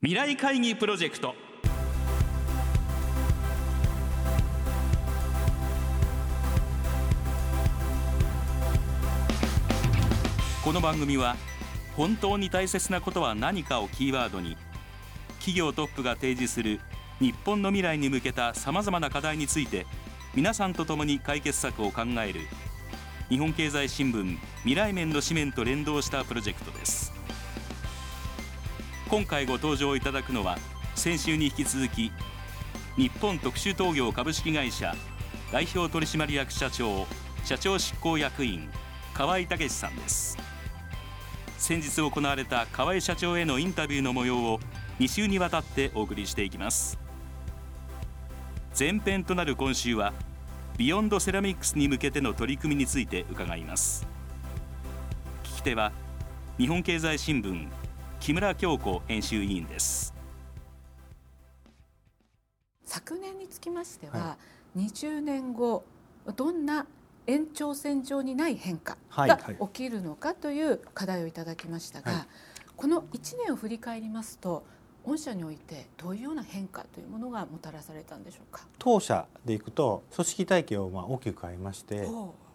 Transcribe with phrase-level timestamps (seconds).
[0.00, 1.34] 未来会議プロジェクト。
[10.62, 11.34] この番組は
[11.96, 14.56] 本当に大切なことは何かをキーワードに
[15.40, 16.78] 企業トップが提示する
[17.18, 19.84] 日本の未来に向けたさまざまな課題について
[20.32, 22.42] 皆さんと共に解決策を考える
[23.30, 27.17] 日本経済新聞未来面の紙面と連動したプロジェクトです。
[29.08, 30.58] 今回ご登場いただくのは
[30.94, 32.12] 先週に引き続き
[32.96, 34.94] 日本特殊陶業株式会社
[35.50, 37.06] 代表取締役社長
[37.42, 38.68] 社長執行役員
[39.14, 40.36] 河合武さんです。
[41.56, 44.60] 先日行われた河合社長へのインタビューの模様を
[45.00, 46.98] 2週にわたってお送りしていきます。
[48.78, 50.12] 前編となる今週は
[50.76, 54.06] ビヨンドセラミックスに向けての取り組みについて伺います。
[55.44, 55.92] 聞き手は
[56.58, 57.68] 日本経済新聞
[58.20, 60.12] 木村京子編集委員です。
[62.84, 64.36] 昨年につきましては、は
[64.76, 65.84] い、20年後
[66.36, 66.86] どんな
[67.26, 72.20] 延長線上にない変化が起きるのかという課題をいただきましたが、はい。
[72.20, 72.28] はい、
[72.76, 74.64] この1年を振り返りますと
[75.04, 78.66] 御社においてどういうような変化というものがもたらされたんでしょうか？
[78.78, 82.06] 当社でいくと組織体系をまあ大きく変えまして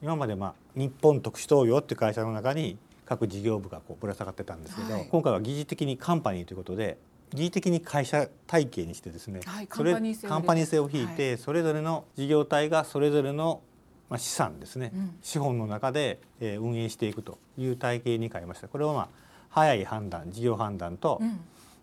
[0.00, 2.78] 今までまあ日本特殊東洋っていう会社の中に
[3.08, 6.98] 各事業部がこうぶら下がってたんですけど、はい、今回は疑似的にカンパニーということで
[7.32, 13.62] 疑似的に会社体系にしてですね、はい、それカンパニー性を引いて、はい、それぞれの事業体がそれぞれの
[14.10, 18.68] まあ資産ですね、うん、資本の中でえ運営していくという体系に変えました。
[18.68, 19.08] これはまあ
[19.48, 21.28] 早い判断事業判断と、うん、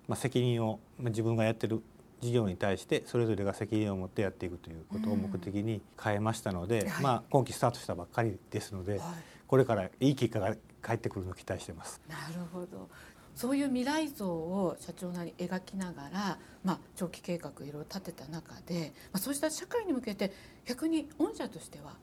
[0.08, 1.82] まあ責任を、まあ、自分がやってる
[2.22, 9.02] 事業に対してそれぞれが責任を持ってやっていくということを目的に変えましたので、うん、まあ、今期スタートしたばっかりですので、
[9.48, 12.00] これからいい結果が返ってくるのを期待してます。
[12.08, 12.88] なるほど
[13.36, 20.32] そういう未来像を社長なり描きながら、まあ、長期計画いろいろ立てた中で、まあ、そうした社会に向けて
[20.66, 21.96] 逆に御社としては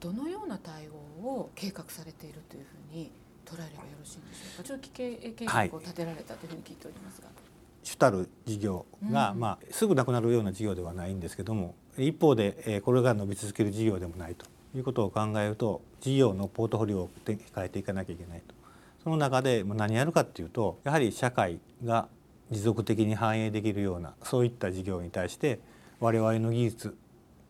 [0.00, 3.10] どのような対応を計画されているというふうに
[3.44, 4.68] 捉えればよろしいんでしょうか？
[4.68, 7.26] 長期経営計画を立てられたというふうに聞いておりますが。
[7.26, 7.36] はい、
[7.82, 14.46] 主たる事業が、うん、まあ、すぐなくなるような事業ではないんですけども一方で、えー、これが伸び続ける事業でもないと
[14.76, 18.54] いうことを考えると事業のポートフォリオを変えていかなきゃいけないと。
[19.02, 22.08] その中で何やるかっていうとやはり社会が
[22.50, 25.60] 持続的に反映できるようなそういった事業に対して
[26.00, 26.96] 我々の技術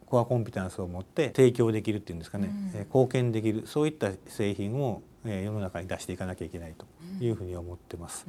[0.06, 6.86] コアコンピタンスを持って提供できるっていうんですかね、うん、貢献できるそういった製品を世の中に出していかなきゃいけないと
[7.22, 8.26] いうふうに思ってます。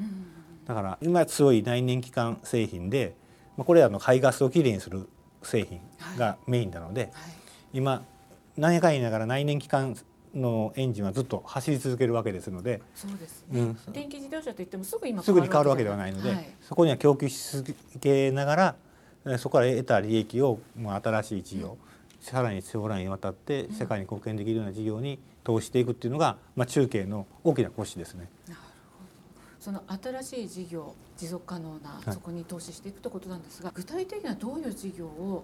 [0.65, 3.15] だから今強い内燃機関製品で
[3.57, 5.07] これはあの排ガスをきれいにする
[5.41, 5.81] 製品
[6.17, 7.31] がメインなので、はいはい、
[7.73, 8.05] 今
[8.59, 9.95] 何やかん言いながら内燃機関
[10.35, 18.75] のエンジンはずっと走り続けるわけですのでそうですね、うん、電気自動車といってもすぐ今すぐに変わるわけではないので、はい、そこには供給し続けなが
[19.25, 21.77] らそこから得た利益をもう新しい事業、うん、
[22.19, 28.29] さらに将来にわたって世界に貢献できるような事業に投資していくっていうのが、まあ、中継の大きな腰ですね。
[28.47, 28.69] なるほど。
[29.59, 29.83] その
[30.21, 35.43] 新しい事業持続可能な、そこに投資していくということなんですが具体的にはどういう事業を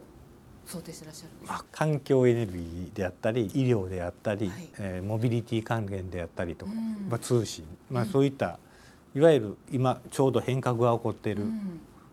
[0.66, 8.60] 想定してらっしゃるまあ、環境エネルギーであったり医療であったり、はい、えー、モビリティ関連であったりとか、うん、まあ、通信、まあ、そういった、
[9.14, 11.44] いわゆる今ちょうど変革が起こっている、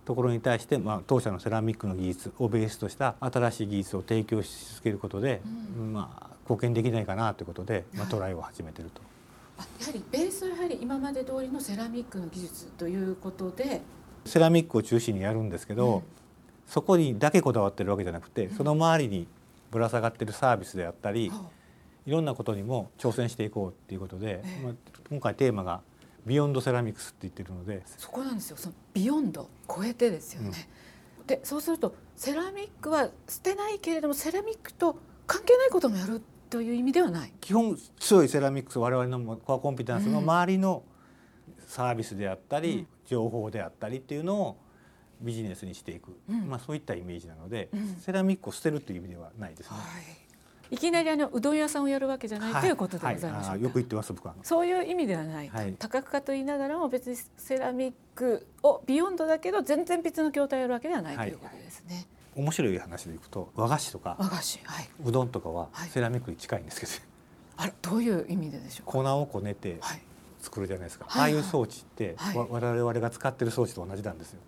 [0.04, 5.40] ところに対して、まあ、当社のセラミックの技術をベースとした新しい技術を提供し続けることで、
[5.78, 9.00] うん、まあ、貢献できないかなということで、まあ、トライを始めていると。
[9.80, 13.80] やはりベースはやはり今まで通りのセラミックの技術ということで。
[14.24, 16.02] セラミックを中心にやるんですけど、うん
[16.66, 19.26] そこにだけこだわってるわけじゃなくてその周りに
[19.70, 21.32] ぶら下がってるサービスであったり
[22.06, 24.72] いろんなことにも挑戦していこうっていうことで、まあ、
[25.08, 25.80] 今回テーマが
[26.26, 28.56] 「ビヨンドセラミクス」って言ってるのでそこなんですよ。
[28.56, 30.68] その beyond 超えてですよね。
[31.20, 34.96] うん、でそうするとセラミックは捨てないけれどもセラミックと
[35.26, 36.20] 関係ないこともやる
[36.50, 37.32] という意味ではない。
[37.40, 40.82] 基本強いセラミックス我々のコアコンピタンスの周りの
[41.66, 44.56] サービスであったり、情報であったりっていうのを
[45.22, 49.76] ビジネスにしていく、うん、まあ、そういったイメージなので、うん、セラミックを捨てるという意味ではないですね。
[49.76, 50.74] はい。
[50.74, 52.70] いきなりあのうどん屋さんをやるわけじゃない、はい、とい。
[52.70, 54.34] うことでございます、はい、よく言ってます僕は。
[54.42, 62.06] そういう意味ではない、はい、多角化と言いながらも別にセラミックをビヨンドだけど全然別の業態をやるわけではない、ということですね。
[62.34, 66.92] 面白い話でいくと和菓子とか和菓子、はい、うどんとかはセラミックに近いんですけど、
[67.58, 69.78] あれどういう意味ででしょう粉をこねて
[70.40, 74.40] 作るじゃないですか、ああいう装置って、はい、我々が使ってる装置と同じなんですよ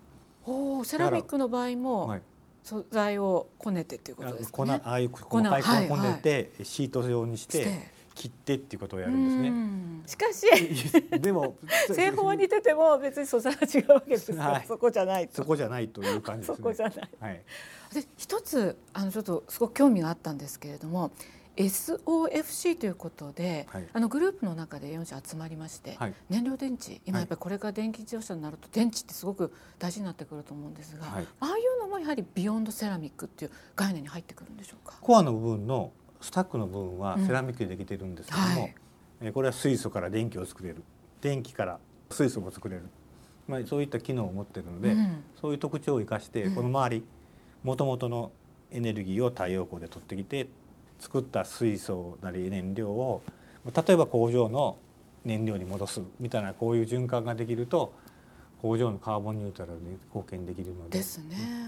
[0.45, 2.19] おセラミックの場合も
[2.63, 4.81] 素材をこねてっていうことですかね。
[4.83, 9.49] ああいう細かい粉をこねてシート状にして切ってっていうことをやるんですね。
[9.49, 10.45] うんしかし
[11.19, 11.55] でも
[11.91, 16.63] 製法は似てても別に素材は違うわけですから、 はいそこじゃないとそこじゃないという感じですそね。
[16.63, 17.43] こじゃないはい。
[17.93, 21.11] で一つあのちょっとすごく興味があったんですけれども
[21.55, 23.87] SOFC ということで、はい。
[23.93, 26.13] あのグループの中で4社集まりまして、はい。
[26.29, 31.27] 燃料電池今はいやっぱりこれから電気自動車になると電池ってすごく大事になってくると思うんですが、はい。
[31.39, 34.97] ああいうのもやはりビヨンドセラミックっていう概念に入ってくるんでしょうか？
[35.01, 35.91] コアの部分の
[36.21, 37.27] スタックの部分はうん。
[37.27, 38.75] セラミックでできてるんですけども、はい。
[39.21, 40.83] えーこれは水素から電気を作れる。
[41.21, 41.79] 電気から
[42.11, 42.83] 水素も作れる、
[43.47, 45.23] まあ、そういった機能を持ってるので、うん。
[45.39, 46.55] そういう特徴を生かして、うん。
[46.55, 47.05] この周り
[47.63, 48.33] もともとの
[48.71, 50.47] エネルギーを太陽光で取ってきて
[50.99, 53.21] 作った水素なり燃料を
[53.65, 54.77] 例えば工場の
[55.23, 57.93] 燃料に戻すみたいなこういう循環ができると
[58.61, 61.03] 工場のカーボンニュートラルに貢献できるのでね。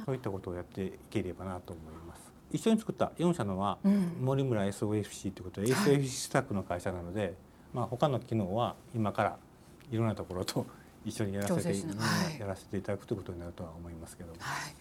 [0.06, 2.32] そういったことをやっていければなと思います。
[2.52, 7.36] 一緒に作った4社のは、うん森村 SOFC ということで、はい SOFC スタックの会社なので、
[7.74, 9.38] まあ他の機能は今から
[9.92, 10.66] いろんなところと
[11.06, 11.84] 一緒にやらせて、い
[12.40, 14.36] やらせていただくということになるとは思いますけども。
[14.40, 14.76] はい、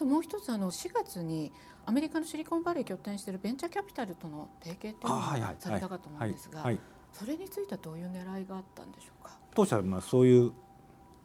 [0.00, 1.52] ともう一つあの4月に
[1.86, 6.70] アメリカのシリコンバレー拠点しているベンチャーキャピタルとの提携というのをされたかと思うんですが
[7.12, 9.36] それについてはどういう狙いがあったんでしょうか？
[9.54, 10.52] 当社はまあそういう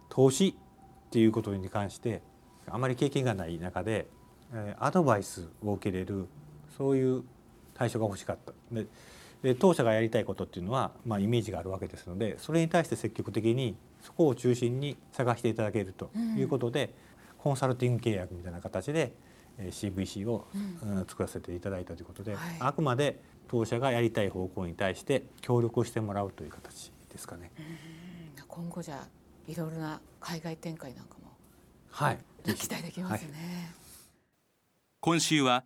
[0.10, 2.22] 投資っていうことに関して
[2.68, 4.07] あまり経験がない中で、
[4.54, 6.27] えーアドバイスを受けれる
[6.77, 7.24] そういう
[7.74, 8.54] 対象が欲しかった。
[8.72, 8.88] で
[9.44, 16.95] で当社がやりたいことっていうのは、まあ、イメージがあるわけですのでそれに対して積極的にそこを中心に探していただけるということで、
[17.46, 19.14] コンサルティング契約みたいな形で
[19.60, 20.48] えー CVC を、
[20.84, 27.52] うんうん作らせていただいたということで、はいあくまで当社がやりたい方向に対して協力をしてもらうという形ですかね。
[27.60, 27.66] うん
[28.48, 29.08] 今後じゃあ
[29.48, 31.38] いろいろな海外展開なんかも
[31.92, 32.20] はい、
[32.56, 33.72] 期待できますね。
[35.00, 35.66] 今週は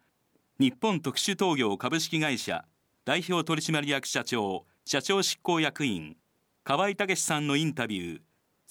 [0.60, 2.66] 日本特殊陶業株式会社
[3.06, 6.18] 代表取締役社長社長執行役員
[6.66, 8.22] 河合武さんのインタビュー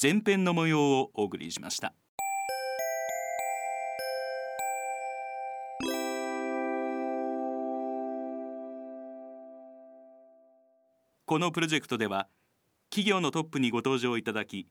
[0.01, 1.95] 前編の模様をお送りしました
[11.29, 12.27] このプロジェクトでは
[12.89, 14.67] 企業のトップにご登場いただき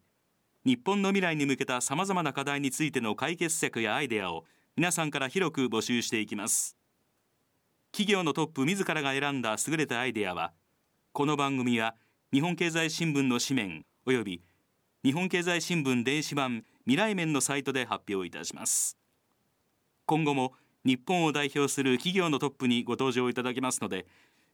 [0.65, 4.43] 日本の未来に向けたさまざまな課題についての解決策やアイデアを
[4.75, 6.75] 皆さんから広く募集していきます。
[7.91, 10.51] 企業のトップ自らが選んだ優れたアイデアは
[11.13, 11.93] この番組は
[12.33, 14.41] 日本経済新聞の紙面および
[15.03, 18.97] 日本経済新聞電子版未来面のサイトで発表いたします。
[20.07, 20.53] 今後も
[20.83, 24.07] 日本を代表する企業のトップにご登場いただけますので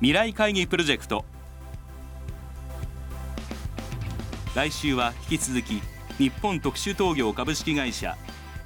[0.00, 1.26] 未来会議プロジェクト。
[4.54, 5.82] 来週は引き続き
[6.16, 8.16] 日本特殊陶業株式会社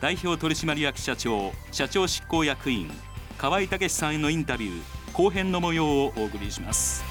[0.00, 2.88] 代表取締役社長社長執行役員
[3.36, 4.82] 河合武さんへのインタビュー
[5.12, 7.02] 後編の模様をお送りします。